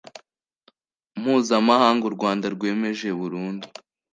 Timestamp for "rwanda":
2.15-2.45